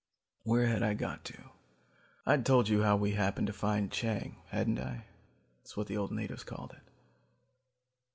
"Where 0.41 0.65
had 0.65 0.81
I 0.81 0.95
got 0.95 1.23
to? 1.25 1.37
I'd 2.25 2.43
told 2.43 2.69
you 2.69 2.81
how 2.81 2.95
we 2.97 3.11
happened 3.11 3.45
to 3.45 3.53
find 3.53 3.91
Chang, 3.91 4.37
hadn't 4.47 4.79
I? 4.79 5.05
That's 5.61 5.77
what 5.77 5.85
the 5.85 6.07
natives 6.09 6.43
called 6.43 6.73
it. 6.73 6.91